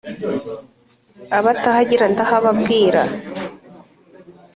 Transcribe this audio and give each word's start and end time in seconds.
Abatahagenda 1.37 2.05
ndahababwira: 2.13 3.01